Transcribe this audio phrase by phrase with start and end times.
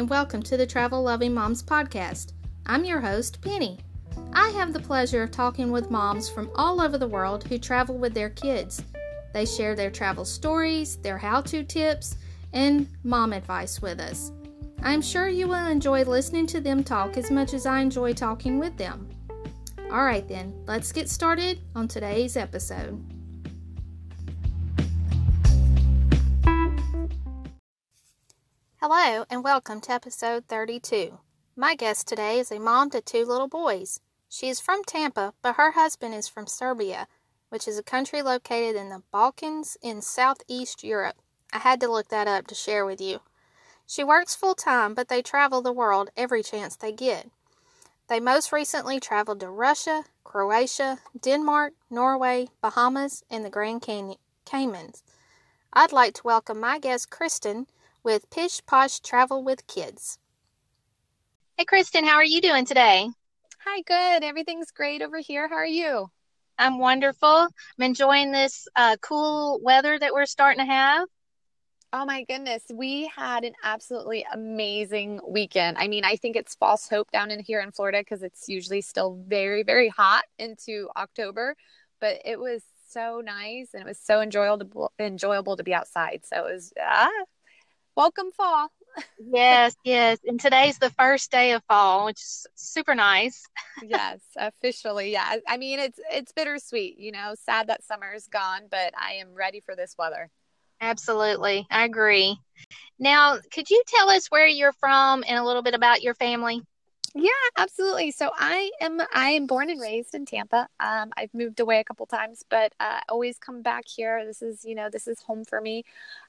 [0.00, 2.32] and welcome to the Travel Loving Moms podcast.
[2.64, 3.78] I'm your host, Penny.
[4.32, 7.98] I have the pleasure of talking with moms from all over the world who travel
[7.98, 8.82] with their kids.
[9.34, 12.16] They share their travel stories, their how to tips,
[12.54, 14.32] and mom advice with us.
[14.82, 18.58] I'm sure you will enjoy listening to them talk as much as I enjoy talking
[18.58, 19.06] with them.
[19.92, 23.19] All right, then, let's get started on today's episode.
[28.82, 31.18] Hello, and welcome to episode 32.
[31.54, 34.00] My guest today is a mom to two little boys.
[34.26, 37.06] She is from Tampa, but her husband is from Serbia,
[37.50, 41.16] which is a country located in the Balkans in southeast Europe.
[41.52, 43.20] I had to look that up to share with you.
[43.86, 47.28] She works full time, but they travel the world every chance they get.
[48.08, 55.02] They most recently traveled to Russia, Croatia, Denmark, Norway, Bahamas, and the Grand Caymans.
[55.70, 57.66] I'd like to welcome my guest, Kristen
[58.02, 60.18] with Pish Posh Travel with Kids.
[61.56, 63.08] Hey, Kristen, how are you doing today?
[63.64, 64.24] Hi, good.
[64.24, 65.48] Everything's great over here.
[65.48, 66.10] How are you?
[66.58, 67.28] I'm wonderful.
[67.28, 71.08] I'm enjoying this uh, cool weather that we're starting to have.
[71.92, 75.76] Oh my goodness, we had an absolutely amazing weekend.
[75.76, 78.80] I mean, I think it's false hope down in here in Florida because it's usually
[78.80, 81.56] still very, very hot into October,
[82.00, 86.20] but it was so nice and it was so enjoyable enjoyable to be outside.
[86.24, 87.08] So it was ah,
[88.00, 88.68] welcome fall.
[89.30, 90.18] yes, yes.
[90.26, 93.44] And today's the first day of fall, which is super nice.
[93.86, 95.12] yes, officially.
[95.12, 95.36] Yeah.
[95.46, 99.34] I mean, it's it's bittersweet, you know, sad that summer is gone, but I am
[99.34, 100.30] ready for this weather.
[100.80, 101.66] Absolutely.
[101.70, 102.38] I agree.
[102.98, 106.62] Now, could you tell us where you're from and a little bit about your family?
[107.14, 108.12] Yeah, absolutely.
[108.12, 110.68] So I am I am born and raised in Tampa.
[110.78, 114.24] Um, I've moved away a couple times, but uh, always come back here.
[114.24, 115.84] This is you know this is home for me.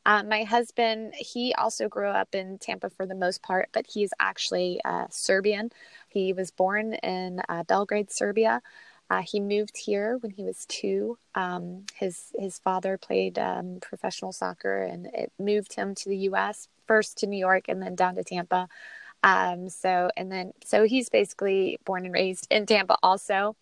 [0.07, 4.09] Uh, my husband he also grew up in Tampa for the most part, but he's
[4.19, 5.71] actually uh, Serbian.
[6.09, 8.61] He was born in uh, Belgrade, Serbia.
[9.09, 11.17] Uh, he moved here when he was two.
[11.35, 16.69] Um, his his father played um, professional soccer, and it moved him to the U.S.
[16.87, 18.67] first to New York, and then down to Tampa.
[19.23, 23.55] Um, so and then so he's basically born and raised in Tampa also.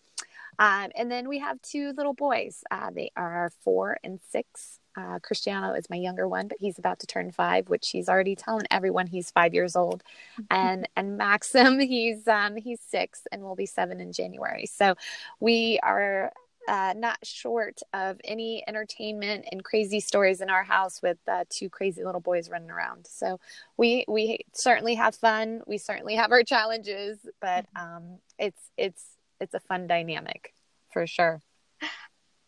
[0.58, 2.64] Um, and then we have two little boys.
[2.70, 4.78] Uh, they are four and six.
[4.96, 8.36] Uh, Cristiano is my younger one, but he's about to turn five, which he's already
[8.36, 10.02] telling everyone he's five years old.
[10.50, 14.66] And and Maxim, he's um, he's six and will be seven in January.
[14.66, 14.96] So
[15.40, 16.32] we are
[16.68, 21.68] uh, not short of any entertainment and crazy stories in our house with uh, two
[21.68, 23.06] crazy little boys running around.
[23.06, 23.40] So
[23.76, 25.62] we we certainly have fun.
[25.66, 27.96] We certainly have our challenges, but mm-hmm.
[27.96, 29.04] um, it's it's
[29.40, 30.54] it's a fun dynamic
[30.92, 31.40] for sure.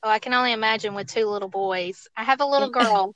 [0.04, 2.08] Oh, I can only imagine with two little boys.
[2.16, 3.14] I have a little girl.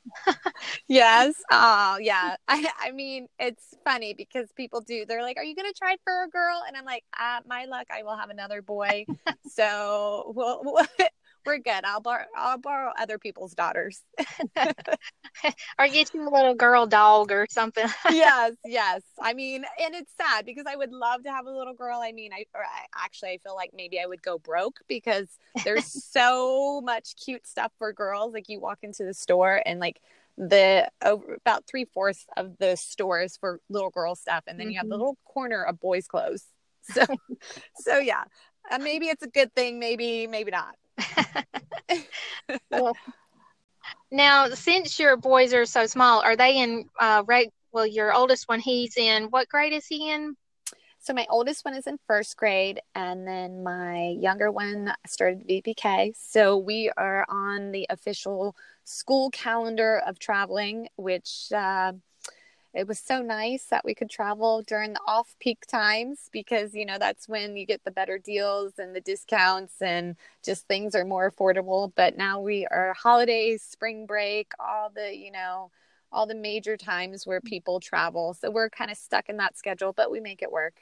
[0.89, 1.35] yes.
[1.51, 2.37] Oh, yeah.
[2.49, 5.05] I I mean, it's funny because people do.
[5.07, 7.65] They're like, "Are you going to try for a girl?" And I'm like, uh, "My
[7.65, 9.07] luck, I will have another boy."
[9.49, 10.87] so, we'll, we'll
[11.47, 11.85] we're good.
[11.85, 14.03] I'll borrow I'll borrow other people's daughters.
[15.79, 17.87] or get you a little girl dog or something.
[18.11, 19.03] yes, yes.
[19.21, 22.01] I mean, and it's sad because I would love to have a little girl.
[22.03, 25.29] I mean, I, I actually I feel like maybe I would go broke because
[25.65, 28.35] there's so much cute stuff for girls.
[28.35, 30.01] Like you walk into the store and like
[30.37, 34.73] the over about three fourths of the stores for little girl stuff, and then mm-hmm.
[34.73, 35.01] you have the mm-hmm.
[35.01, 36.45] little corner of boys' clothes.
[36.83, 37.05] So,
[37.77, 38.25] so yeah,
[38.71, 39.79] uh, maybe it's a good thing.
[39.79, 40.77] Maybe, maybe not
[42.71, 42.97] well,
[44.11, 48.49] now, since your boys are so small, are they in uh, reg- well, your oldest
[48.49, 50.37] one, he's in what grade is he in?
[51.01, 56.13] So my oldest one is in first grade, and then my younger one started VPK.
[56.17, 61.93] So we are on the official school calendar of traveling, which uh,
[62.77, 66.85] it was so nice that we could travel during the off peak times because you
[66.85, 70.15] know that's when you get the better deals and the discounts and
[70.45, 71.91] just things are more affordable.
[71.97, 75.71] But now we are holidays spring break all the you know
[76.13, 78.35] all the major times where people travel.
[78.35, 80.75] So we're kind of stuck in that schedule but we make it work.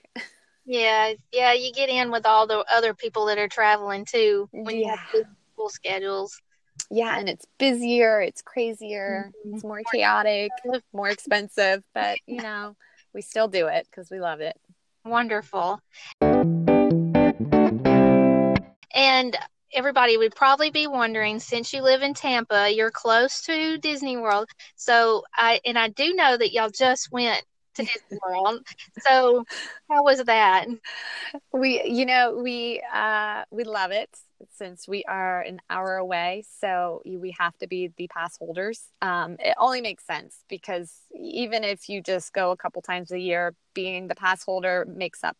[0.67, 4.77] Yeah yeah you get in with all the other people that are traveling too when
[4.77, 4.81] yeah.
[4.81, 6.41] you have full schedules
[6.91, 9.55] yeah and it's busier it's crazier mm-hmm.
[9.55, 10.51] it's more chaotic
[10.93, 12.77] more expensive but you know
[13.13, 14.57] we still do it because we love it
[15.05, 15.81] wonderful
[18.95, 19.37] and
[19.75, 24.49] everybody would probably be wondering since you live in Tampa, you're close to Disney World.
[24.77, 27.43] So I and I do know that y'all just went
[27.75, 28.61] to Disney World.
[29.01, 29.45] So
[29.91, 30.67] how was that?
[31.53, 34.09] We you know, we uh we love it
[34.57, 38.83] since we are an hour away, so we have to be the pass holders.
[39.03, 43.19] Um, it only makes sense because even if you just go a couple times a
[43.19, 45.37] year, being the pass holder makes up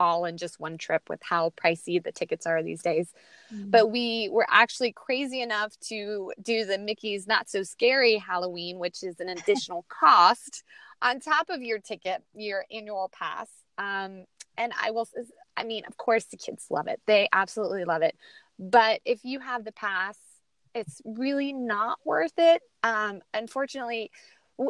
[0.00, 3.12] all in just one trip with how pricey the tickets are these days.
[3.52, 3.70] Mm-hmm.
[3.70, 9.02] But we were actually crazy enough to do the Mickey's Not So Scary Halloween, which
[9.02, 10.64] is an additional cost
[11.02, 13.48] on top of your ticket, your annual pass.
[13.78, 14.24] Um,
[14.56, 15.06] and I will,
[15.56, 17.00] I mean, of course, the kids love it.
[17.06, 18.16] They absolutely love it.
[18.58, 20.18] But if you have the pass,
[20.74, 22.62] it's really not worth it.
[22.82, 24.10] Um, unfortunately,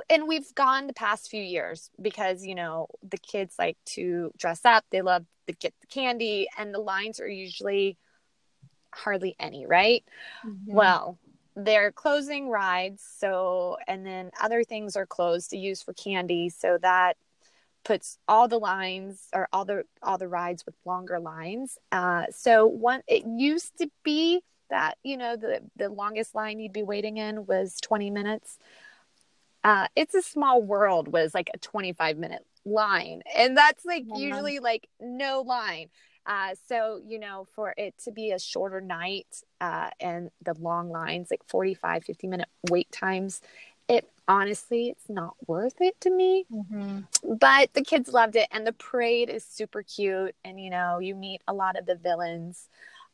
[0.09, 4.65] and we've gone the past few years because you know the kids like to dress
[4.65, 7.97] up they love to get the candy and the lines are usually
[8.95, 10.05] hardly any right
[10.47, 10.73] mm-hmm.
[10.73, 11.19] well
[11.57, 16.79] they're closing rides so and then other things are closed to use for candy so
[16.81, 17.17] that
[17.85, 21.79] puts all the lines or all the all the rides with longer lines.
[21.93, 24.41] Uh, so one it used to be
[24.71, 28.59] that you know the the longest line you'd be waiting in was 20 minutes.
[29.63, 34.17] Uh, it's a small world was like a 25 minute line and that's like yeah.
[34.17, 35.89] usually like no line.
[36.27, 40.91] Uh, so you know for it to be a shorter night uh, and the long
[40.91, 43.41] lines like 45 50 minute wait times
[44.31, 47.01] honestly it's not worth it to me mm-hmm.
[47.37, 51.15] but the kids loved it and the parade is super cute and you know you
[51.15, 52.69] meet a lot of the villains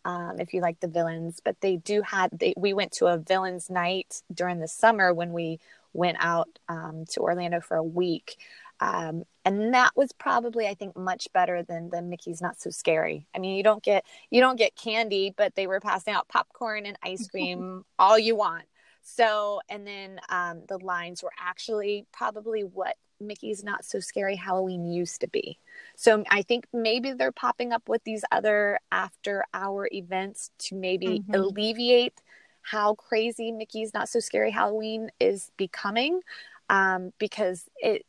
[0.05, 3.17] um, if you like the villains but they do have they, we went to a
[3.17, 5.59] villains night during the summer when we
[5.97, 8.37] went out um, to Orlando for a week.
[8.79, 13.27] Um, and that was probably, I think, much better than the Mickey's Not So Scary.
[13.35, 16.85] I mean, you don't get you don't get candy, but they were passing out popcorn
[16.85, 18.65] and ice cream all you want.
[19.09, 24.85] So, and then um, the lines were actually probably what Mickey's Not So Scary Halloween
[24.85, 25.61] used to be.
[25.95, 31.21] So I think maybe they're popping up with these other after hour events to maybe
[31.21, 31.35] mm-hmm.
[31.35, 32.21] alleviate
[32.63, 36.21] how crazy Mickey's Not So Scary Halloween is becoming
[36.69, 38.05] um, because it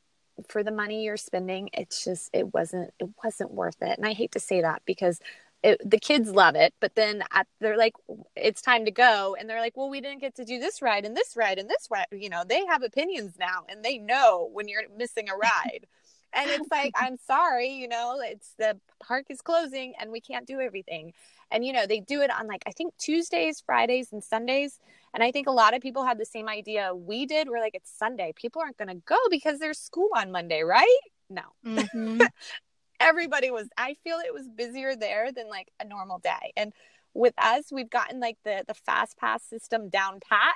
[0.50, 4.14] for the money you're spending it's just it wasn't it wasn't worth it and i
[4.14, 5.20] hate to say that because
[5.64, 7.94] it, the kids love it but then at, they're like
[8.36, 11.06] it's time to go and they're like well we didn't get to do this ride
[11.06, 14.50] and this ride and this ride you know they have opinions now and they know
[14.54, 15.88] when you're missing a ride.
[16.34, 20.46] And it's like i'm sorry you know it's the park is closing and we can't
[20.46, 21.14] do everything.
[21.50, 24.80] And you know they do it on like i think tuesdays fridays and sundays.
[25.14, 27.50] And i think a lot of people had the same idea we did.
[27.50, 28.34] We're like it's sunday.
[28.36, 31.00] People aren't going to go because there's school on monday right?
[31.30, 31.42] No.
[31.66, 32.22] Mm-hmm.
[33.00, 36.74] everybody was i feel it was busier there than like a normal day and
[37.14, 40.56] with us we've gotten like the the fast pass system down pat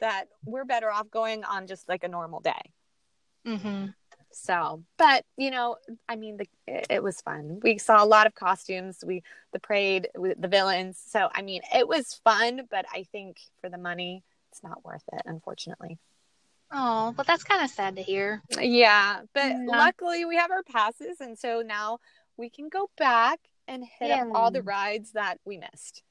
[0.00, 2.72] that we're better off going on just like a normal day
[3.46, 3.86] mm-hmm.
[4.30, 5.76] So, but you know,
[6.08, 7.60] I mean, the, it was fun.
[7.62, 9.02] We saw a lot of costumes.
[9.04, 11.02] We the parade, with the villains.
[11.04, 12.62] So, I mean, it was fun.
[12.70, 15.98] But I think for the money, it's not worth it, unfortunately.
[16.70, 18.42] Oh, but that's kind of sad to hear.
[18.60, 19.64] Yeah, but yeah.
[19.66, 21.98] luckily we have our passes, and so now
[22.36, 24.26] we can go back and hit yeah.
[24.34, 26.02] all the rides that we missed.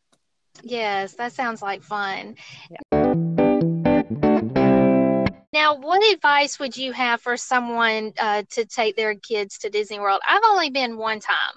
[0.64, 2.36] Yes, that sounds like fun.
[2.70, 3.14] Yeah.
[5.54, 10.00] Now, what advice would you have for someone uh, to take their kids to Disney
[10.00, 10.22] World?
[10.28, 11.54] I've only been one time.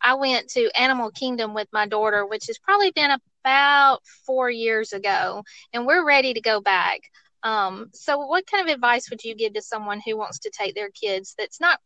[0.00, 3.10] I went to Animal Kingdom with my daughter, which has probably been
[3.44, 5.42] about four years ago,
[5.72, 7.00] and we're ready to go back.
[7.42, 10.74] Um, so, what kind of advice would you give to someone who wants to take
[10.74, 11.80] their kids that's not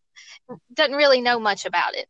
[0.73, 2.07] doesn't really know much about it?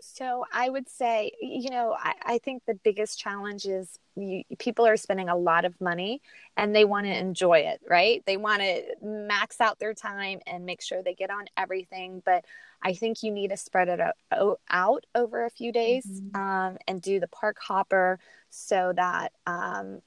[0.00, 4.86] So, I would say, you know, I, I think the biggest challenge is you, people
[4.86, 6.22] are spending a lot of money
[6.56, 8.22] and they want to enjoy it, right?
[8.26, 12.22] They want to max out their time and make sure they get on everything.
[12.24, 12.44] But
[12.82, 16.40] I think you need to spread it out, out over a few days mm-hmm.
[16.40, 18.18] um, and do the park hopper
[18.50, 20.00] so that um,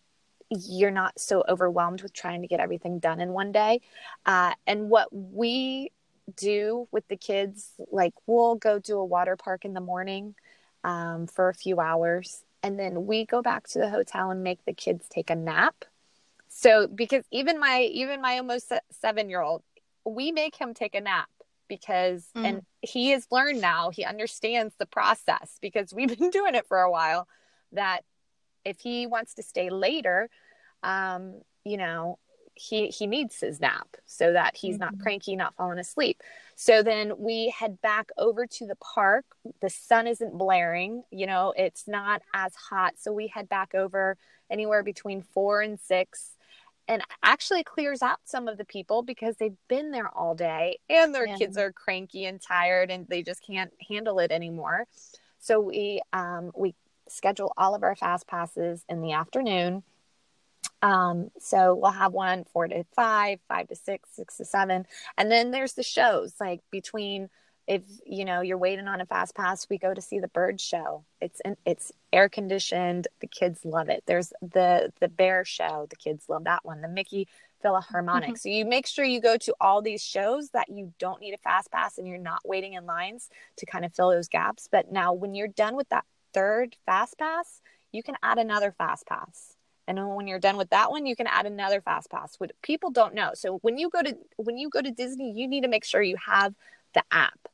[0.50, 3.82] you're not so overwhelmed with trying to get everything done in one day.
[4.26, 5.92] Uh, and what we
[6.36, 10.36] do with the kids, like we'll go do a water park in the morning
[10.84, 14.64] um, for a few hours and then we go back to the hotel and make
[14.66, 15.86] the kids take a nap
[16.48, 19.64] so because even my even my almost seven year old
[20.06, 21.30] we make him take a nap
[21.68, 22.46] because mm.
[22.46, 26.80] and he has learned now he understands the process because we've been doing it for
[26.80, 27.28] a while
[27.72, 28.02] that
[28.66, 30.30] if he wants to stay later
[30.84, 32.18] um you know
[32.60, 34.96] he he needs his nap so that he's mm-hmm.
[34.96, 36.22] not cranky not falling asleep
[36.56, 39.26] so then we head back over to the park
[39.62, 44.18] the sun isn't blaring you know it's not as hot so we head back over
[44.50, 46.36] anywhere between four and six
[46.90, 51.14] and actually clears out some of the people because they've been there all day and
[51.16, 51.38] their yeah.
[51.38, 54.86] kids are cranky and tired and they just can't handle it anymore
[55.40, 56.76] so we um we
[57.10, 59.84] schedule all of our fast passes in the afternoon.
[60.82, 64.86] Um, so we'll have one four to five, five to six, six to seven.
[65.18, 67.30] And then there's the shows like between
[67.68, 70.60] if you know you're waiting on a fast pass, we go to see the bird
[70.60, 71.04] show.
[71.22, 73.08] It's it's air conditioned.
[73.20, 74.04] The kids love it.
[74.08, 75.86] There's the the bear show.
[75.90, 76.82] The kids love that one.
[76.82, 77.28] The Mickey
[77.62, 78.30] Philharmonic.
[78.30, 78.36] Mm-hmm.
[78.38, 81.38] So you make sure you go to all these shows that you don't need a
[81.38, 84.68] fast pass and you're not waiting in lines to kind of fill those gaps.
[84.72, 89.06] But now when you're done with that third fast pass, you can add another fast
[89.08, 89.56] pass.
[89.88, 92.36] And when you're done with that one, you can add another fast pass.
[92.38, 93.32] What people don't know.
[93.34, 96.02] So when you go to when you go to Disney, you need to make sure
[96.02, 96.54] you have
[96.94, 97.50] the app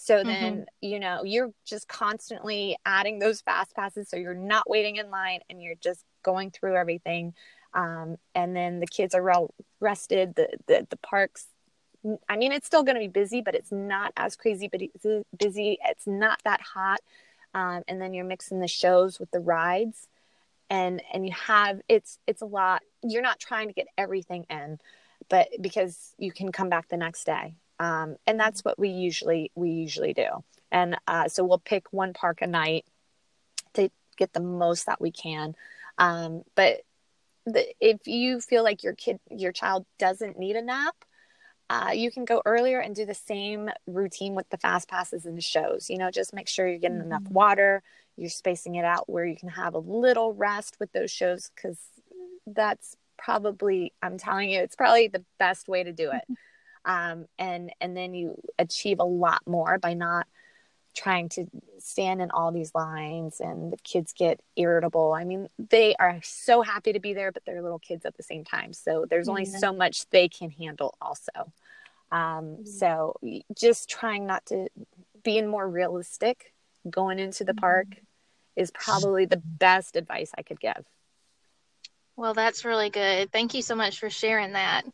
[0.00, 0.62] so then, mm-hmm.
[0.80, 4.08] you know, you're just constantly adding those fast passes.
[4.08, 7.34] So you're not waiting in line and you're just going through everything.
[7.74, 10.36] Um, and then the kids are well rested.
[10.36, 11.46] The, the, the parks,
[12.28, 14.70] I mean, it's still going to be busy, but it's not as crazy,
[15.36, 15.78] busy.
[15.84, 17.00] It's not that hot.
[17.54, 20.08] Um, and then you're mixing the shows with the rides.
[20.70, 22.82] And, and you have, it's, it's a lot.
[23.02, 24.78] You're not trying to get everything in,
[25.28, 27.54] but because you can come back the next day.
[27.80, 30.28] Um, and that's what we usually we usually do.
[30.70, 32.84] And uh, so we'll pick one park a night
[33.74, 35.54] to get the most that we can.
[35.96, 36.82] Um, but
[37.46, 40.94] the, if you feel like your kid your child doesn't need a nap
[41.70, 45.36] uh, you can go earlier and do the same routine with the fast passes and
[45.36, 45.90] the shows.
[45.90, 47.12] You know just make sure you're getting mm-hmm.
[47.12, 47.82] enough water
[48.18, 51.78] you're spacing it out where you can have a little rest with those shows because
[52.48, 56.38] that's probably i'm telling you it's probably the best way to do it.
[56.84, 60.26] Um, and and then you achieve a lot more by not
[60.98, 61.46] trying to
[61.78, 66.60] stand in all these lines and the kids get irritable i mean they are so
[66.60, 69.44] happy to be there but they're little kids at the same time so there's only
[69.44, 71.52] so much they can handle also
[72.10, 72.64] um, mm-hmm.
[72.64, 73.14] so
[73.56, 74.66] just trying not to
[75.22, 76.52] being more realistic
[76.90, 78.04] going into the park mm-hmm.
[78.60, 80.84] is probably the best advice i could give
[82.16, 84.84] well that's really good thank you so much for sharing that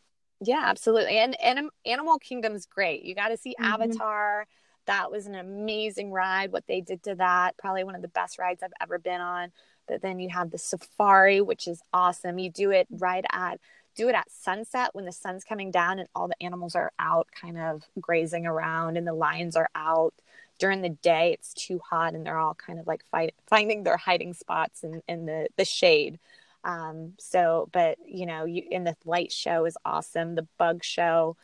[0.41, 1.17] yeah, absolutely.
[1.17, 3.03] And, and Animal Kingdom's great.
[3.03, 3.83] You got to see mm-hmm.
[3.83, 4.47] Avatar.
[4.87, 6.53] That was an amazing ride.
[6.53, 9.53] What they did to that, probably one of the best rides I've ever been on.
[9.87, 12.39] But then you have the safari, which is awesome.
[12.39, 13.61] You do it right at
[13.97, 17.29] do it at sunset when the sun's coming down and all the animals are out
[17.41, 20.13] kind of grazing around and the lions are out
[20.59, 23.97] during the day it's too hot and they're all kind of like fight, finding their
[23.97, 26.19] hiding spots in, in the, the shade
[26.65, 30.35] um, so, but you know, you in the light show is awesome.
[30.35, 31.37] The bug show,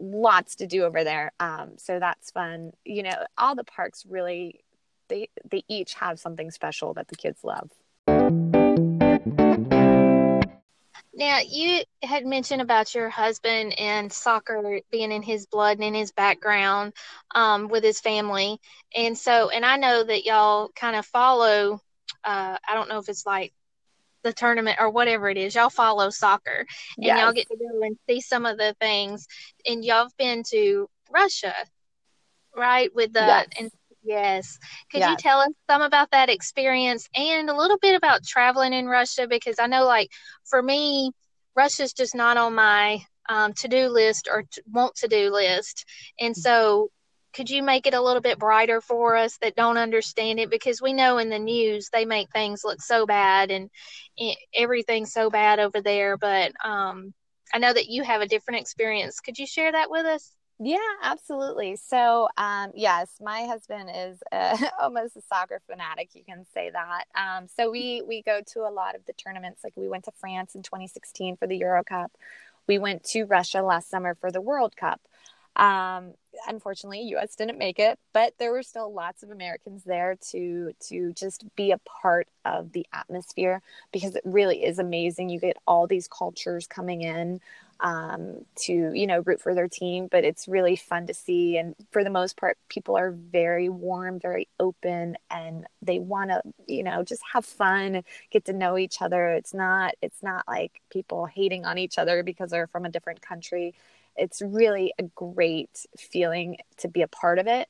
[0.00, 1.32] lots to do over there.
[1.40, 2.72] Um, so that's fun.
[2.84, 4.60] You know, all the parks really,
[5.08, 7.70] they they each have something special that the kids love.
[11.18, 15.94] Now, you had mentioned about your husband and soccer being in his blood and in
[15.94, 16.92] his background
[17.34, 18.60] um, with his family.
[18.94, 21.80] And so, and I know that y'all kind of follow,
[22.22, 23.54] uh, I don't know if it's like
[24.26, 25.54] the tournament or whatever it is.
[25.54, 26.66] Y'all follow soccer
[26.96, 27.20] and yes.
[27.20, 29.26] y'all get to go and see some of the things.
[29.64, 31.54] And y'all have been to Russia,
[32.54, 32.92] right?
[32.94, 33.46] With the yes.
[33.58, 33.70] and
[34.02, 34.58] yes.
[34.90, 35.10] Could yes.
[35.10, 39.28] you tell us some about that experience and a little bit about traveling in Russia?
[39.28, 40.10] Because I know, like
[40.44, 41.12] for me,
[41.54, 45.84] Russia's just not on my um, to do list or t- want to do list.
[46.18, 46.38] And mm.
[46.38, 46.90] so
[47.36, 50.48] could you make it a little bit brighter for us that don't understand it?
[50.48, 53.68] Because we know in the news they make things look so bad and
[54.54, 57.12] everything's so bad over there but um,
[57.52, 59.20] i know that you have a different experience.
[59.20, 60.32] Could you share that with us?
[60.58, 61.76] Yeah absolutely.
[61.76, 67.04] So um, yes my husband is uh, almost a soccer fanatic you can say that.
[67.14, 69.62] Um, so we we go to a lot of the tournaments.
[69.62, 72.12] Like we went to france in 2016 for the euro cup.
[72.66, 75.02] We went to russia last summer for the world cup
[75.56, 76.12] um,
[76.46, 77.34] unfortunately, U.S.
[77.34, 81.70] didn't make it, but there were still lots of Americans there to to just be
[81.70, 85.30] a part of the atmosphere because it really is amazing.
[85.30, 87.40] You get all these cultures coming in
[87.80, 91.56] um, to you know root for their team, but it's really fun to see.
[91.56, 96.42] And for the most part, people are very warm, very open, and they want to
[96.66, 99.28] you know just have fun, get to know each other.
[99.28, 103.22] It's not it's not like people hating on each other because they're from a different
[103.22, 103.74] country
[104.16, 107.68] it's really a great feeling to be a part of it.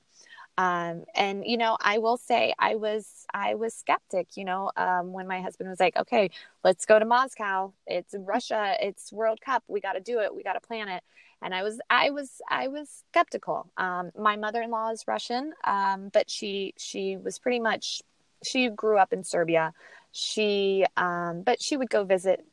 [0.58, 5.12] Um, and you know i will say i was i was skeptic you know um,
[5.12, 6.30] when my husband was like okay
[6.64, 7.72] let's go to moscow.
[7.86, 8.74] It's russia.
[8.80, 9.62] It's world cup.
[9.68, 10.34] We got to do it.
[10.34, 11.02] We got to plan it.
[11.42, 13.70] And i was i was i was skeptical.
[13.76, 18.00] Um, my mother-in-law is russian um, but she she was pretty much
[18.42, 19.74] she grew up in serbia.
[20.12, 22.44] She um, but she would go visit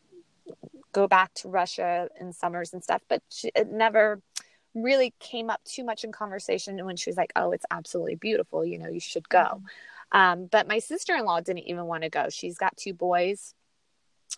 [0.94, 4.22] go back to Russia in summers and stuff, but she, it never
[4.76, 8.66] really came up too much in conversation when she was like, "Oh, it's absolutely beautiful.
[8.66, 9.62] You know, you should go."
[10.14, 12.30] Um, but my sister in law didn't even want to go.
[12.30, 13.56] She's got two boys,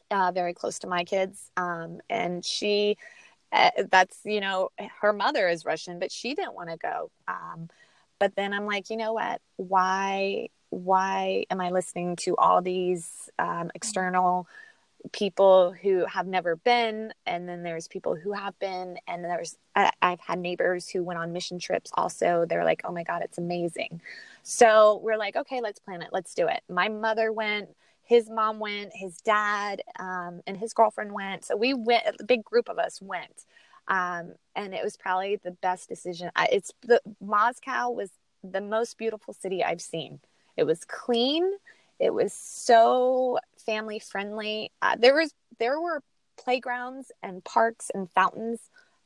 [0.10, 1.52] uh, very close to my kids.
[1.58, 2.98] Um, and she,
[3.52, 4.70] uh, that's, you know,
[5.02, 7.12] her mother is Russian, but she didn't want to go.
[7.28, 7.70] Um,
[8.20, 9.42] but then I'm like, you know what?
[9.58, 14.48] Why, why am I listening to all these um, external
[15.12, 19.92] people who have never been and then there's people who have been and there's I,
[20.02, 22.46] have had neighbors who went on mission trips also.
[22.48, 24.02] They're like oh my god it's amazing.
[24.44, 26.10] So we're like okay let's plan it.
[26.12, 26.62] Let's do it.
[26.70, 27.70] My mother went
[28.04, 31.44] his mom went his dad um, and his girlfriend went.
[31.44, 33.46] So we went a big group of us went.
[33.88, 36.32] Um, and it was probably the best decision.
[36.52, 38.12] It's the moscow was
[38.44, 40.20] the most beautiful city i've seen.
[40.58, 41.52] It was clean
[42.00, 44.72] it was so family friendly.
[44.82, 46.02] Uh, there was there were
[46.38, 48.60] playgrounds and parks and fountains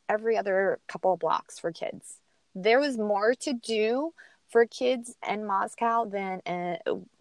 [0.08, 2.18] every other couple of blocks for kids.
[2.56, 4.14] There was more to do
[4.50, 6.78] for kids in Moscow than in,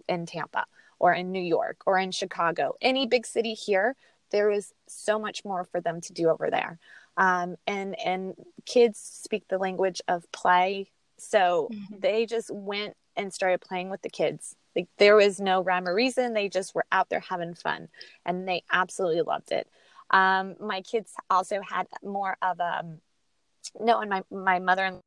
[0.08, 0.64] in Tampa
[0.98, 2.74] or in New York or in Chicago.
[2.80, 3.94] Any big city here,
[4.30, 6.78] there was so much more for them to do over there.
[7.16, 8.34] Um, and and
[8.64, 11.98] kids speak the language of play, so mm-hmm.
[11.98, 15.94] they just went and started playing with the kids like there was no rhyme or
[15.94, 16.34] reason.
[16.34, 17.88] They just were out there having fun
[18.24, 19.68] and they absolutely loved it.
[20.10, 23.00] Um, my kids also had more of a, um,
[23.80, 25.00] no, and my, my mother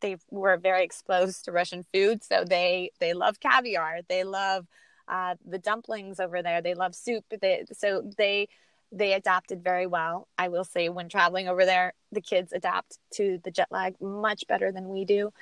[0.00, 2.22] they were very exposed to Russian food.
[2.22, 4.00] So they, they love caviar.
[4.08, 4.66] They love,
[5.08, 6.60] uh, the dumplings over there.
[6.60, 7.24] They love soup.
[7.40, 8.48] They, so they,
[8.92, 10.28] they adapted very well.
[10.36, 14.46] I will say when traveling over there, the kids adapt to the jet lag much
[14.46, 15.32] better than we do.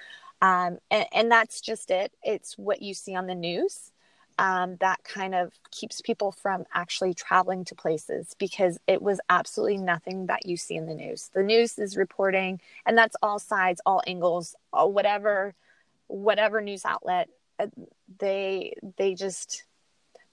[0.44, 2.12] Um, and, and, that's just it.
[2.22, 3.92] It's what you see on the news
[4.38, 9.78] um, that kind of keeps people from actually traveling to places because it was absolutely
[9.78, 11.30] nothing that you see in the news.
[11.32, 15.54] The news is reporting, and that's all sides, all angles, all whatever,
[16.08, 17.28] whatever news outlet.
[17.58, 17.68] Uh,
[18.18, 19.64] they they just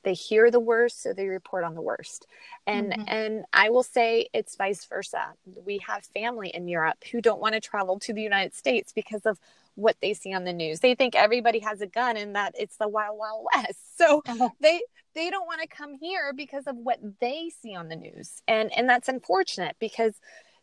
[0.04, 2.28] they hear the worst so they report on the worst
[2.68, 3.04] and mm-hmm.
[3.08, 5.34] and i will say it's vice versa
[5.66, 9.26] we have family in europe who don't want to travel to the united states because
[9.26, 9.40] of
[9.76, 10.80] what they see on the news.
[10.80, 13.80] They think everybody has a gun and that it's the wild wild west.
[14.02, 14.50] So uh-huh.
[14.60, 14.82] they
[15.14, 18.42] they don't want to come here because of what they see on the news.
[18.48, 20.16] And and that's unfortunate because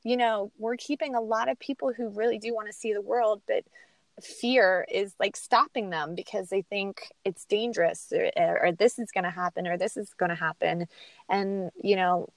[0.02, 3.00] you know, we're keeping a lot of people who really do want to see the
[3.00, 3.64] world but
[4.22, 9.24] fear is like stopping them because they think it's dangerous or, or this is going
[9.24, 10.86] to happen or this is going to happen.
[11.28, 12.28] And you know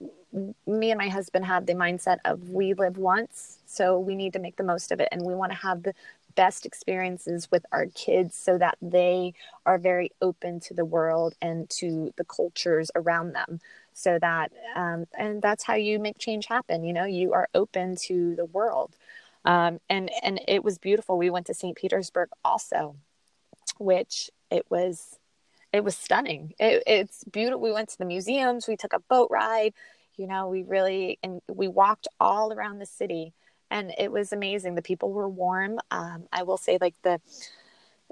[0.65, 4.39] me and my husband have the mindset of we live once so we need to
[4.39, 5.93] make the most of it and we want to have the
[6.35, 9.33] best experiences with our kids so that they
[9.65, 13.59] are very open to the world and to the cultures around them.
[13.93, 17.05] So that um, and that's how you make change happen you know?
[17.05, 18.95] You are open to the world
[19.45, 22.95] um, and and it was beautiful we went to st petersburg also
[23.77, 25.19] which it was
[25.73, 29.29] it was stunning it, it's beautiful we went to the museums we took a boat
[29.31, 29.73] ride
[30.17, 33.33] you know we really and we walked all around the city
[33.71, 34.75] and it was amazing.
[34.75, 35.79] The people were warm.
[35.89, 37.19] Um, I will say, like the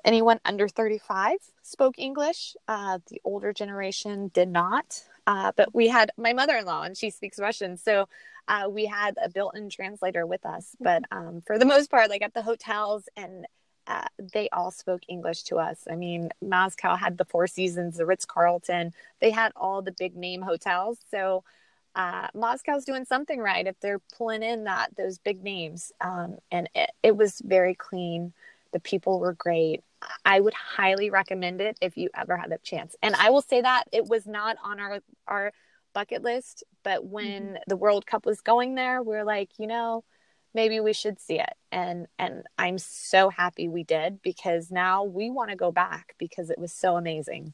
[0.04, 2.56] anyone under 35 spoke English.
[2.68, 5.04] Uh, the older generation did not.
[5.30, 8.10] Uh, but we had my mother-in-law, and she speaks Russian, so
[8.48, 10.76] uh, we had a built-in translator with us.
[10.80, 13.46] But um, for the most part, like at the hotels and
[13.86, 15.80] uh, they all spoke English to us.
[15.90, 18.92] I mean, Moscow had the Four Seasons, the Ritz Carlton.
[19.20, 20.98] They had all the big name hotels.
[21.12, 21.44] So
[21.96, 25.92] uh, Moscow's doing something right if they're pulling in that those big names.
[26.02, 28.34] Um, and it, it was very clean.
[28.74, 29.84] The people were great.
[30.24, 32.96] I would highly recommend it if you ever had a chance.
[33.02, 35.52] And I will say that it was not on our our
[35.94, 37.56] bucket list, but when mm-hmm.
[37.68, 40.04] the World Cup was going there, we are like, you know,
[40.54, 41.54] maybe we should see it.
[41.72, 46.50] And and I'm so happy we did because now we want to go back because
[46.50, 47.54] it was so amazing.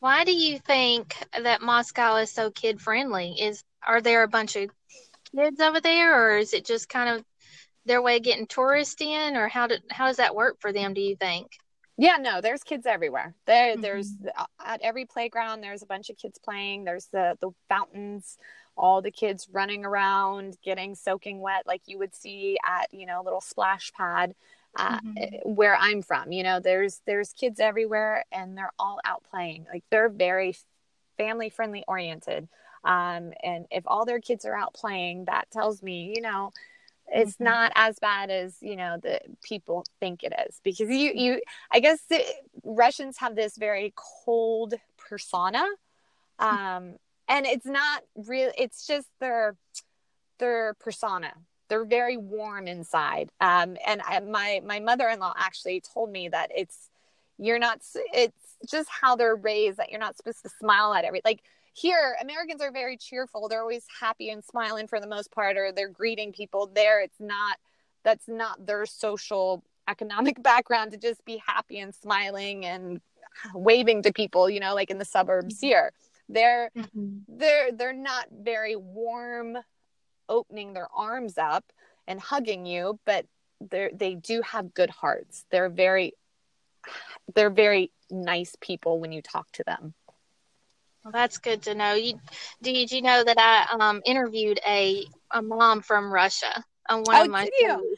[0.00, 3.36] Why do you think that Moscow is so kid friendly?
[3.40, 4.70] Is are there a bunch of
[5.34, 7.24] kids over there, or is it just kind of
[7.84, 10.94] their way of getting tourists in, or how did how does that work for them?
[10.94, 11.52] Do you think?
[11.98, 13.34] Yeah, no, there's kids everywhere.
[13.46, 13.82] There, mm-hmm.
[13.82, 14.12] there's
[14.64, 15.60] at every playground.
[15.60, 16.84] There's a bunch of kids playing.
[16.84, 18.38] There's the the fountains.
[18.74, 23.20] All the kids running around, getting soaking wet, like you would see at you know
[23.20, 24.34] a little splash pad
[24.76, 25.54] uh, mm-hmm.
[25.54, 26.32] where I'm from.
[26.32, 29.66] You know, there's there's kids everywhere, and they're all out playing.
[29.70, 30.56] Like they're very
[31.18, 32.48] family friendly oriented.
[32.84, 36.50] Um, and if all their kids are out playing, that tells me, you know,
[37.12, 37.44] it's mm-hmm.
[37.44, 41.80] not as bad as you know the people think it is because you you I
[41.80, 42.22] guess the,
[42.64, 43.92] Russians have this very
[44.24, 44.74] cold
[45.08, 45.64] persona,
[46.38, 46.94] um,
[47.28, 48.50] and it's not real.
[48.56, 49.56] It's just their
[50.38, 51.32] their persona
[51.72, 53.30] they're very warm inside.
[53.40, 56.90] Um, and I, my my mother in law actually told me that it's
[57.38, 57.80] you're not
[58.12, 62.16] it's just how they're raised that you're not supposed to smile at every like here
[62.20, 63.48] americans are very cheerful.
[63.48, 67.00] They're always happy and smiling for the most part or they're greeting people there.
[67.00, 67.58] It's not
[68.04, 73.00] that's not their social economic background to just be happy and smiling and
[73.54, 75.66] waving to people you know like in the suburbs mm-hmm.
[75.66, 75.92] here.
[76.28, 77.18] They're mm-hmm.
[77.28, 79.58] they're they're not very warm
[80.28, 81.64] opening their arms up
[82.06, 83.26] and hugging you but
[83.70, 85.44] they they do have good hearts.
[85.50, 86.14] They're very
[87.34, 89.94] they're very nice people when you talk to them
[91.04, 91.94] well, that's good to know.
[91.94, 92.20] You
[92.62, 97.24] did you know that I um, interviewed a a mom from Russia on one oh,
[97.24, 97.96] of my you?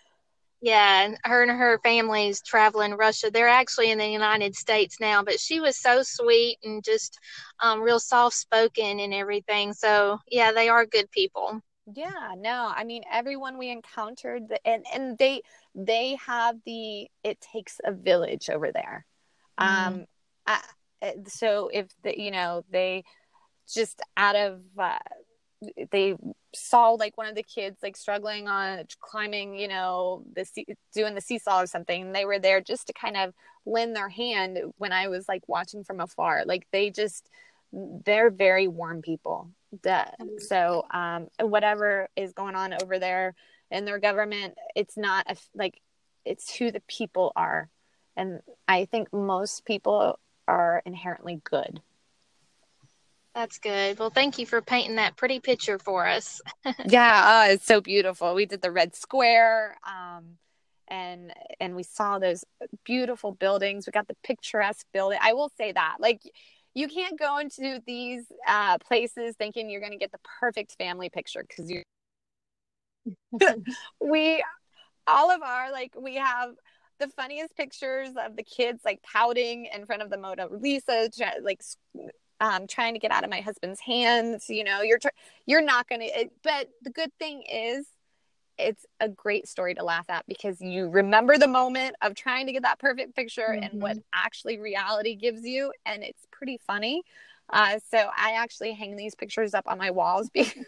[0.62, 3.30] Yeah, and her and her family's traveling Russia.
[3.30, 7.18] They're actually in the United States now, but she was so sweet and just
[7.60, 9.74] um, real soft spoken and everything.
[9.74, 11.60] So yeah, they are good people.
[11.92, 15.42] Yeah, no, I mean everyone we encountered, and and they
[15.74, 19.04] they have the it takes a village over there.
[19.60, 19.86] Mm-hmm.
[19.86, 20.06] Um,
[20.46, 20.60] I,
[21.26, 23.04] so if the, you know they
[23.72, 24.98] just out of uh,
[25.90, 26.14] they
[26.54, 30.46] saw like one of the kids like struggling on climbing you know the
[30.94, 33.32] doing the seesaw or something they were there just to kind of
[33.66, 36.44] lend their hand when i was like watching from afar.
[36.46, 37.28] Like they just
[37.72, 39.50] they're very warm people.
[39.74, 40.26] Mm-hmm.
[40.38, 43.34] so um whatever is going on over there
[43.72, 45.80] in their government it's not a, like
[46.24, 47.68] it's who the people are.
[48.16, 51.80] And i think most people are inherently good.
[53.34, 53.98] That's good.
[53.98, 56.40] Well, thank you for painting that pretty picture for us.
[56.86, 58.32] yeah, uh, it's so beautiful.
[58.34, 60.38] We did the red square, um,
[60.86, 62.44] and and we saw those
[62.84, 63.86] beautiful buildings.
[63.86, 65.18] We got the picturesque building.
[65.20, 66.22] I will say that, like,
[66.74, 71.08] you can't go into these uh, places thinking you're going to get the perfect family
[71.08, 71.82] picture because you.
[74.00, 74.44] we,
[75.08, 76.50] all of our like, we have
[76.98, 81.10] the funniest pictures of the kids like pouting in front of the Mona Lisa,
[81.42, 81.60] like
[82.40, 84.46] um, trying to get out of my husband's hands.
[84.48, 85.08] You know, you're tr-
[85.46, 86.04] you're not gonna.
[86.04, 87.86] It, but the good thing is,
[88.58, 92.52] it's a great story to laugh at because you remember the moment of trying to
[92.52, 93.64] get that perfect picture mm-hmm.
[93.64, 97.02] and what actually reality gives you, and it's pretty funny.
[97.50, 100.64] Uh, so I actually hang these pictures up on my walls because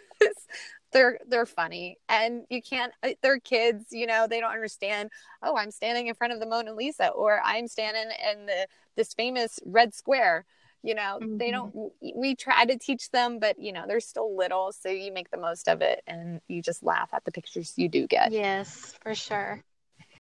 [0.96, 1.98] they're they're funny.
[2.08, 5.10] And you can't uh, they're kids you know they don't understand
[5.42, 9.12] oh i'm standing in front of the mona lisa or i'm standing in the this
[9.12, 10.44] famous red square
[10.82, 11.36] you know mm-hmm.
[11.36, 11.74] they don't
[12.14, 15.36] we try to teach them but you know they're still little so you make the
[15.36, 18.32] most of it and you just laugh at the pictures you do get.
[18.32, 19.62] Yes for sure.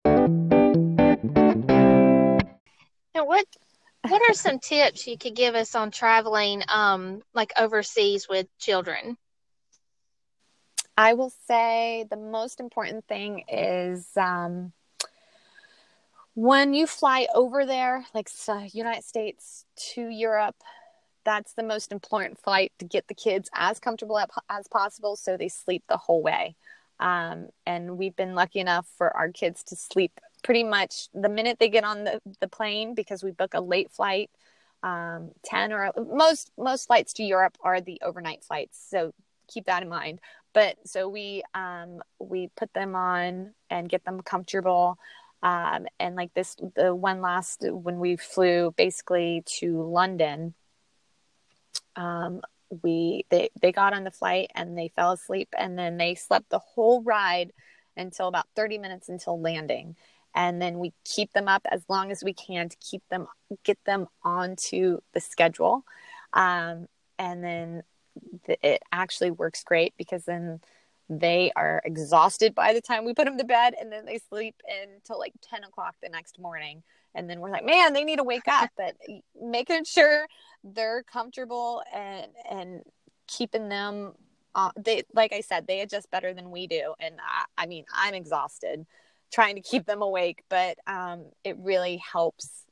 [0.03, 0.83] And
[3.13, 3.45] what
[4.07, 9.17] what are some tips you could give us on traveling um like overseas with children
[10.97, 14.71] I will say the most important thing is um,
[16.35, 20.55] when you fly over there, like uh, United States to Europe,
[21.25, 25.49] that's the most important flight to get the kids as comfortable as possible so they
[25.49, 26.55] sleep the whole way.
[26.99, 31.57] Um, and we've been lucky enough for our kids to sleep pretty much the minute
[31.59, 34.29] they get on the, the plane because we book a late flight
[34.83, 39.11] um, 10 or most most flights to europe are the overnight flights so
[39.47, 40.19] keep that in mind
[40.55, 44.97] but so we um, we put them on and get them comfortable
[45.43, 50.55] um, and like this the one last when we flew basically to london
[51.95, 52.41] um,
[52.83, 56.49] we they they got on the flight and they fell asleep and then they slept
[56.49, 57.51] the whole ride
[57.97, 59.95] until about 30 minutes until landing.
[60.33, 63.27] And then we keep them up as long as we can to keep them
[63.63, 65.85] get them onto the schedule.
[66.33, 66.87] Um,
[67.17, 67.83] and then
[68.47, 70.59] it actually works great because then
[71.09, 74.55] they are exhausted by the time we put them to bed and then they sleep
[74.93, 76.83] until like 10 o'clock the next morning.
[77.13, 78.71] And then we're like man they need to wake up.
[78.75, 78.95] But
[79.39, 80.25] making sure
[80.63, 82.81] they're comfortable and and
[83.27, 84.13] keeping them
[84.55, 86.93] uh, they like i said they adjust better than we do.
[86.99, 88.85] And I, I mean i'm exhausted
[89.31, 92.64] trying to keep them awake but um, it really helps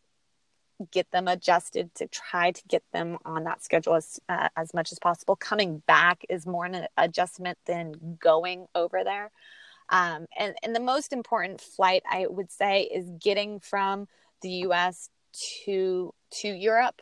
[0.92, 4.92] get them adjusted to try to get them on that schedule as, uh, as much
[4.92, 5.36] as possible.
[5.36, 9.32] Coming back is more an adjustment than going over there.
[9.90, 14.08] Um, and, and the most important flight I would say is getting from
[14.42, 15.10] the US
[15.66, 17.02] to to Europe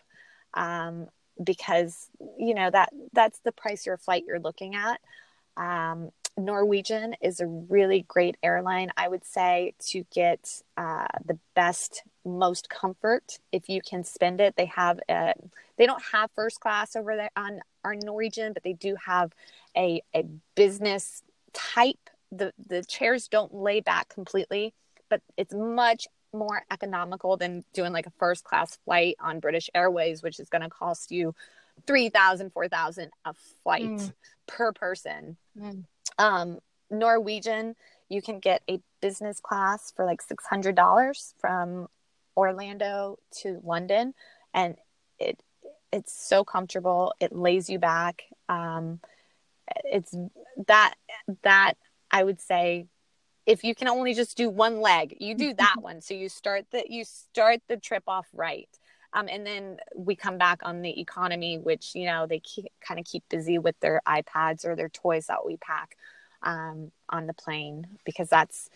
[0.54, 1.08] um,
[1.44, 5.00] because you know that that's the price your flight you're looking at.
[5.58, 12.04] Um, Norwegian is a really great airline, I would say, to get uh, the best,
[12.26, 14.56] most comfort if you can spend it.
[14.56, 15.34] They have a,
[15.78, 19.34] they don't have first class over there on our Norwegian, but they do have
[19.76, 20.24] a a
[20.56, 22.10] business type.
[22.32, 24.74] The the chairs don't lay back completely,
[25.10, 30.24] but it's much more economical than doing like a first class flight on British Airways,
[30.24, 31.36] which is going to cost you
[31.88, 34.14] 3000 4000 a flight mm.
[34.48, 35.38] per person.
[35.58, 35.84] Mm.
[36.18, 37.76] Um, Norwegian,
[38.10, 41.88] you can get a business class for like $600 from
[42.36, 44.13] Orlando to London.
[44.54, 44.76] And
[45.20, 45.41] it
[45.91, 47.13] it's so comfortable.
[47.20, 48.24] It lays you back.
[48.48, 49.00] Um,
[49.86, 50.15] it's
[50.67, 50.96] that
[51.44, 51.74] that
[52.10, 52.88] I would say
[53.46, 56.02] if you can only just do one leg, you do that one.
[56.02, 58.70] So you start the you start the trip off right.
[59.13, 62.41] Um, and then we come back on the economy, which you know they
[62.86, 65.98] kind of keep busy with their iPads or their toys that we pack
[66.44, 68.70] um, on the plane because that's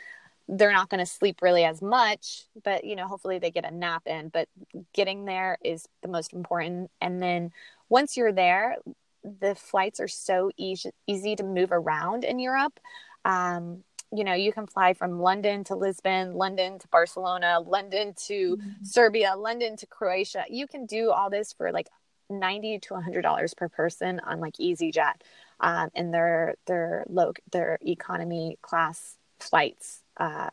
[0.47, 3.71] they're not going to sleep really as much, but you know hopefully they get a
[3.71, 4.29] nap in.
[4.29, 4.47] But
[4.93, 6.91] getting there is the most important.
[7.01, 7.51] And then
[7.89, 8.77] once you're there,
[9.23, 12.79] the flights are so easy easy to move around in Europe.
[13.23, 18.57] Um, you know, you can fly from London to Lisbon, London to Barcelona, London to
[18.57, 18.83] mm-hmm.
[18.83, 20.45] Serbia, London to Croatia.
[20.49, 21.87] You can do all this for like
[22.29, 25.15] 90 to 100 dollars per person on like EasyJet
[25.59, 30.01] um, and their their low their economy class flights.
[30.17, 30.49] Uh,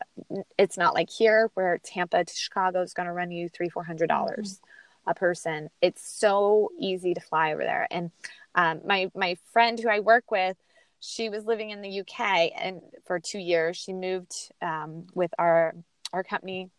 [0.57, 3.83] it's not like here where Tampa to Chicago is going to run you three four
[3.83, 5.11] hundred dollars mm-hmm.
[5.11, 5.69] a person.
[5.81, 7.87] It's so easy to fly over there.
[7.89, 8.11] And
[8.55, 10.57] um, my my friend who I work with,
[11.05, 15.75] she was living in the UK and for two years she moved um, with our
[16.13, 16.69] our company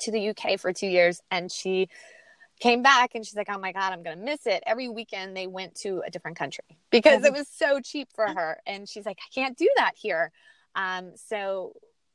[0.00, 1.88] to the UK for two years and she
[2.58, 5.46] came back and she's like oh my god i'm gonna miss it every weekend they
[5.46, 9.18] went to a different country because it was so cheap for her and she's like
[9.20, 10.30] i can't do that here
[10.76, 11.74] um, so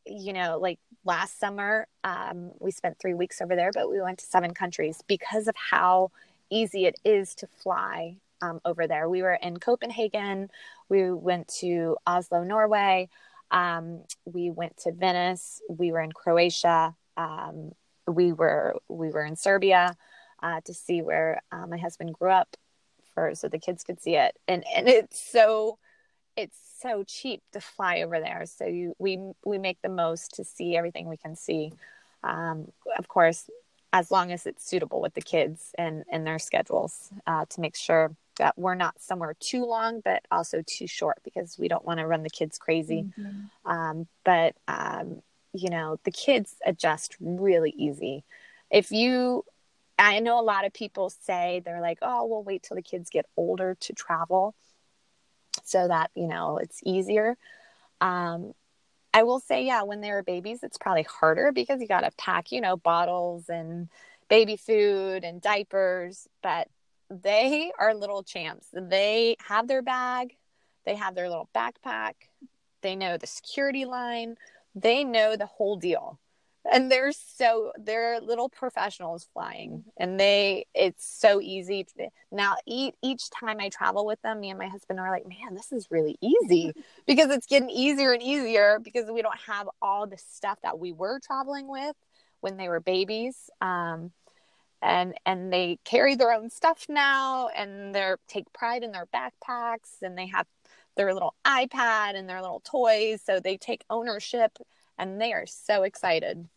[0.09, 4.17] you know like last summer um, we spent three weeks over there but we went
[4.19, 6.11] to seven countries because of how
[6.49, 9.09] easy it is to fly um, over there.
[9.09, 10.49] We were in Copenhagen.
[10.87, 13.09] We went to Oslo, Norway.
[13.51, 15.61] Um, we went to Venice.
[15.69, 16.95] We were in Croatia.
[17.17, 17.73] Um,
[18.07, 19.95] we were we were in Serbia
[20.41, 22.55] uh, to see where uh, my husband grew up,
[23.13, 24.37] for so the kids could see it.
[24.47, 25.77] And and it's so
[26.39, 28.45] it's so cheap to fly over there.
[28.45, 31.73] So you we we make the most to see everything we can see.
[32.23, 33.49] Um, of course,
[33.91, 37.75] as long as it's suitable with the kids and and their schedules uh, to make
[37.75, 41.99] sure that we're not somewhere too long, but also too short because we don't want
[41.99, 43.05] to run the kids crazy.
[43.19, 43.69] Mm-hmm.
[43.69, 45.21] Um, but, um,
[45.53, 48.23] you know, the kids adjust really easy.
[48.71, 49.43] If you,
[49.97, 53.09] I know a lot of people say they're like, oh, we'll wait till the kids
[53.09, 54.55] get older to travel
[55.65, 57.37] so that, you know, it's easier.
[58.01, 58.53] Um,
[59.13, 62.11] I will say, yeah, when they were babies, it's probably harder because you got to
[62.17, 63.89] pack, you know, bottles and
[64.29, 66.27] baby food and diapers.
[66.43, 66.67] But
[67.09, 68.67] they are little champs.
[68.71, 70.35] They have their bag,
[70.85, 72.13] they have their little backpack,
[72.81, 74.35] they know the security line,
[74.75, 76.19] they know the whole deal.
[76.71, 81.85] And they're so they're little professionals flying, and they it's so easy.
[81.85, 85.27] To, now, each each time I travel with them, me and my husband are like,
[85.27, 86.73] "Man, this is really easy,"
[87.07, 90.91] because it's getting easier and easier because we don't have all the stuff that we
[90.91, 91.95] were traveling with
[92.41, 93.49] when they were babies.
[93.61, 94.11] Um,
[94.81, 100.01] and and they carry their own stuff now and they take pride in their backpacks
[100.01, 100.47] and they have
[100.95, 104.57] their little iPad and their little toys so they take ownership
[104.99, 106.47] and they are so excited.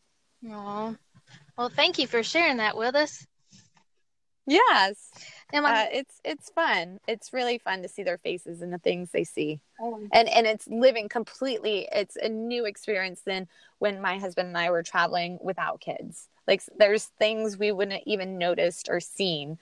[0.44, 0.98] Aww.
[1.56, 3.26] Well, thank you for sharing that with us.
[4.46, 5.10] Yes.
[5.54, 6.98] Uh, it's it's fun.
[7.06, 9.60] It's really fun to see their faces and the things they see.
[9.80, 10.00] Oh.
[10.12, 13.46] And and it's living completely it's a new experience than
[13.78, 16.28] when my husband and I were traveling without kids.
[16.48, 19.58] Like there's things we wouldn't even noticed or seen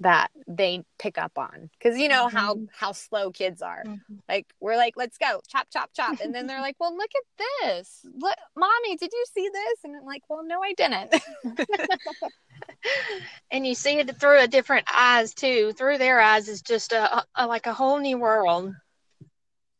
[0.00, 2.36] that they pick up on because you know mm-hmm.
[2.36, 3.82] how how slow kids are.
[3.86, 4.14] Mm-hmm.
[4.28, 7.22] like we're like let's go chop chop chop and then they're like well look at
[7.62, 8.00] this.
[8.04, 9.78] Look mommy did you see this?
[9.84, 11.14] And i'm like well no i didn't.
[13.50, 15.72] And you see it through a different eyes too.
[15.72, 18.72] Through their eyes is just a, a like a whole new world.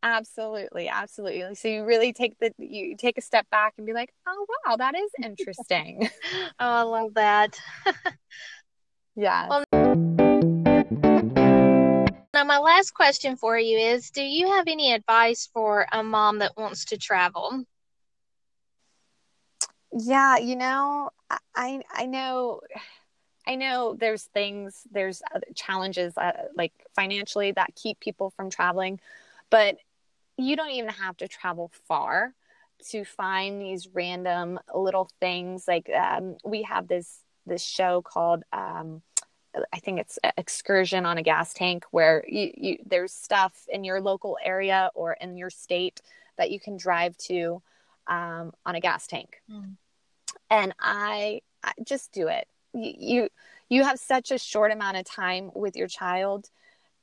[0.02, 1.54] Absolutely absolutely.
[1.54, 4.76] So you really take the you take a step back and be like oh wow
[4.76, 6.08] that is interesting.
[6.58, 7.58] Oh i love that.
[9.16, 9.48] Yeah.
[9.48, 9.64] Well,
[12.46, 16.56] my last question for you is do you have any advice for a mom that
[16.56, 17.64] wants to travel
[19.92, 21.10] yeah you know
[21.54, 22.60] i i know
[23.46, 25.22] I know there's things, there's
[25.54, 29.00] challenges uh, like financially that keep people from traveling,
[29.50, 29.76] but
[30.36, 32.34] you don't even have to travel far
[32.90, 35.66] to find these random little things.
[35.68, 39.02] Like um, we have this this show called um,
[39.72, 44.00] I think it's excursion on a gas tank where you, you, there's stuff in your
[44.00, 46.00] local area or in your state
[46.38, 47.62] that you can drive to
[48.06, 49.40] um, on a gas tank.
[49.50, 49.76] Mm.
[50.50, 52.46] and I, I just do it.
[52.72, 53.28] You, you
[53.68, 56.50] you have such a short amount of time with your child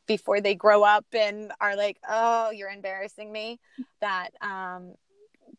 [0.08, 3.60] before they grow up and are like, "Oh, you're embarrassing me."
[4.00, 4.94] That um,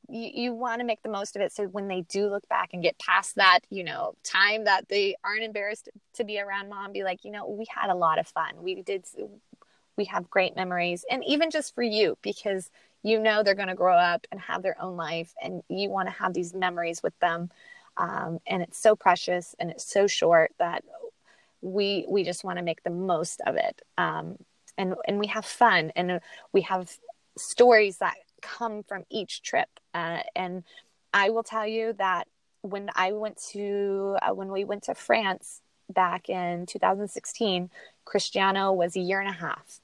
[0.08, 2.70] you, you want to make the most of it so when they do look back
[2.72, 6.92] and get past that you know time that they aren't embarrassed to be around mom
[6.92, 9.04] be like you know we had a lot of fun we did
[9.96, 12.70] we have great memories and even just for you because
[13.02, 16.08] you know they're going to grow up and have their own life and you want
[16.08, 17.50] to have these memories with them
[17.96, 20.84] um, and it's so precious and it's so short that
[21.60, 24.36] we we just want to make the most of it um,
[24.76, 26.20] and and we have fun and
[26.52, 26.90] we have
[27.36, 28.14] stories that
[28.44, 29.68] come from each trip.
[29.94, 30.64] Uh, and
[31.12, 32.26] I will tell you that
[32.62, 37.70] when I went to uh, when we went to France back in 2016,
[38.04, 39.80] Cristiano was a year and a half,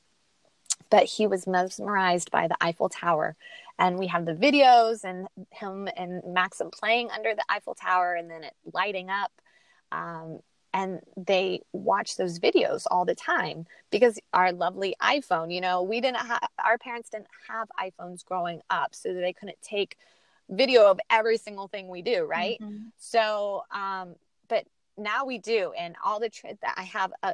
[0.90, 3.37] but he was mesmerized by the Eiffel Tower,
[3.79, 8.31] and we have the videos and him and Maxim playing under the Eiffel Tower and
[8.31, 9.33] then it lighting up.
[9.92, 10.40] Um,
[10.72, 16.00] and they watch those videos all the time because our lovely iphone you know we
[16.00, 19.96] didn't have our parents didn't have iphones growing up so they couldn't take
[20.48, 22.87] video of every single thing we do right mm-hmm.
[22.98, 24.14] so um
[24.48, 24.64] but
[24.96, 27.33] now we do and all the trips that i have uh,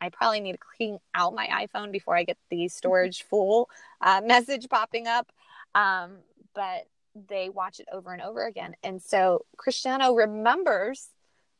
[0.00, 3.68] i probably need to clean out my iphone before i get the storage full
[4.00, 5.30] uh, message popping up
[5.74, 6.18] um
[6.54, 6.86] but
[7.28, 11.08] they watch it over and over again and so cristiano remembers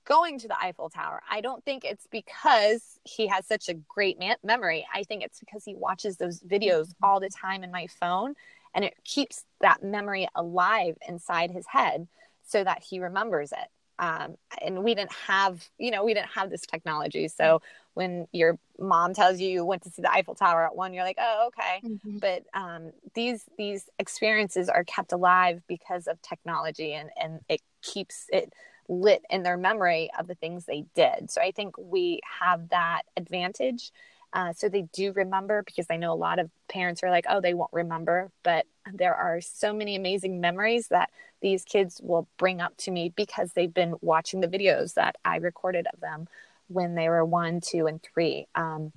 [0.05, 1.23] going to the Eiffel Tower.
[1.31, 4.87] I don't think it's because he has such a great man- memory.
[4.93, 7.05] I think it's because he watches those videos mm-hmm.
[7.05, 8.35] all the time in my phone
[8.75, 12.09] and it keeps that memory alive inside his head
[12.47, 13.69] so that he remembers it.
[13.99, 17.29] Um, and we didn't have, you know, we didn't have this technology.
[17.29, 17.63] So
[17.95, 21.05] when your mom tells you you went to see the Eiffel Tower at one, you're
[21.05, 21.87] like, oh, okay.
[21.87, 22.19] Mm-hmm.
[22.19, 28.27] But um, these these experiences are kept alive because of technology, and and it keeps
[28.31, 28.53] it
[28.89, 31.31] lit in their memory of the things they did.
[31.31, 33.93] So I think we have that advantage.
[34.33, 37.41] Uh, so they do remember because I know a lot of parents are like, oh,
[37.41, 38.31] they won't remember.
[38.43, 41.11] But there are so many amazing memories that
[41.43, 45.37] these kids will bring up to me because they've been watching the videos that I
[45.37, 46.29] recorded of them
[46.69, 48.47] when they were one, two, and three.
[48.55, 48.93] Um,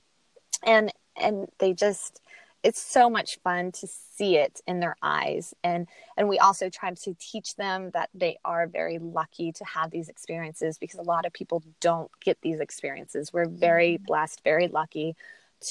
[0.63, 2.21] and and they just
[2.65, 5.53] it's so much fun to see it in their eyes.
[5.63, 9.91] And and we also try to teach them that they are very lucky to have
[9.91, 13.31] these experiences because a lot of people don't get these experiences.
[13.31, 14.05] We're very mm-hmm.
[14.05, 15.15] blessed very lucky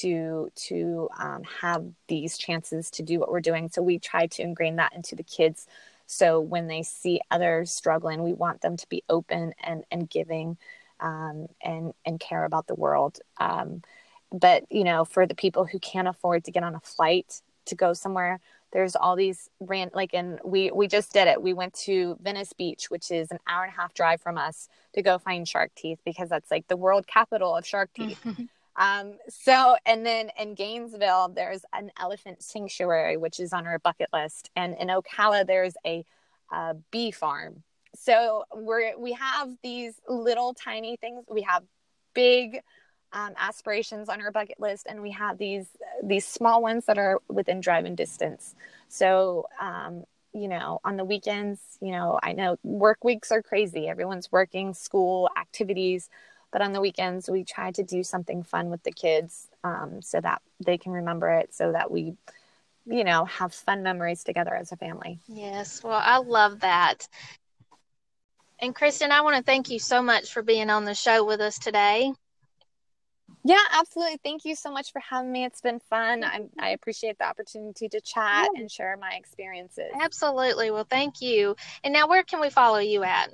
[0.01, 3.69] to to um, have these chances to do what we're doing.
[3.71, 5.67] So we try to ingrain that into the kids.
[6.07, 10.59] So when they see others struggling we want them to be open and and giving
[11.01, 13.19] um, and and care about the world.
[13.39, 13.83] Um,
[14.33, 17.75] but you know for the people who can't afford to get on a flight to
[17.75, 18.41] go somewhere
[18.75, 21.41] there's all these ran like and we we just did it.
[21.41, 24.69] We went to venice beach which is an hour and a half drive from us
[24.95, 28.21] to go find shark teeth because that's like the world capital of shark teeth.
[28.77, 34.09] Um so and then in gainesville there's an elephant sanctuary which is on our bucket
[34.13, 34.51] list.
[34.57, 36.05] And in ocala there's a,
[36.51, 37.63] a bee farm.
[37.95, 41.25] So we're we have these little tiny things.
[41.31, 41.63] We have
[42.13, 42.61] big
[43.14, 45.66] um, aspirations on our bucket list, and we have these
[46.03, 48.55] these small ones that are within driving distance.
[48.88, 53.88] So, um, you know, on the weekends, you know, I know work weeks are crazy.
[53.88, 56.11] Everyone's working, school activities,
[56.53, 60.20] but on the weekends, we try to do something fun with the kids um, so
[60.20, 62.16] that they can remember it, so that we
[62.85, 65.20] you know have fun memories together as a family.
[65.29, 65.83] Yes.
[65.83, 67.09] Well i love that.
[68.59, 71.40] And kristen i want to thank you so much for being on the show with
[71.40, 72.12] us today
[73.45, 74.19] yeah, absolutely.
[74.25, 75.45] Thank you so much for having me.
[75.45, 76.25] It's been fun.
[76.25, 78.61] I, I appreciate the opportunity to chat yeah.
[78.61, 79.93] and share my experiences.
[80.01, 80.71] Absolutely.
[80.71, 81.55] Well, thank you.
[81.83, 83.31] And now, where can we follow you at?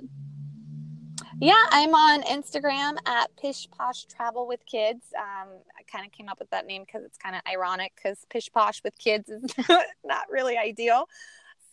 [1.39, 5.05] Yeah, I'm on Instagram at Pish Posh Travel with Kids.
[5.17, 5.47] Um,
[5.79, 8.51] I kind of came up with that name because it's kind of ironic because Pish
[8.51, 9.43] Posh with Kids is
[10.03, 11.07] not really ideal.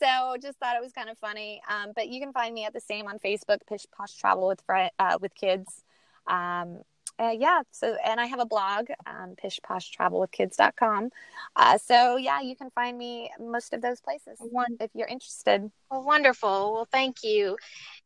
[0.00, 1.60] So just thought it was kind of funny.
[1.68, 4.62] Um, but you can find me at the same on Facebook, Pish Posh Travel with
[4.70, 5.82] uh, with Kids.
[6.26, 6.82] Um,
[7.18, 11.10] uh, yeah, so and I have a blog, um, pishposhtravelwithkids.com.
[11.56, 15.70] Uh, so yeah, you can find me most of those places One, if you're interested.
[15.90, 16.74] Well, wonderful.
[16.74, 17.56] Well, thank you.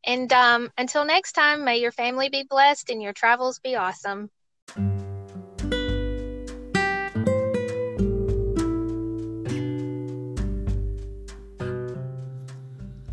[0.04, 4.30] And um, until next time, may your family be blessed and your travels be awesome.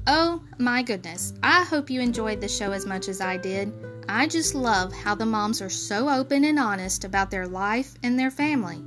[0.07, 1.33] Oh my goodness.
[1.43, 3.71] I hope you enjoyed the show as much as I did.
[4.09, 8.17] I just love how the moms are so open and honest about their life and
[8.17, 8.81] their family.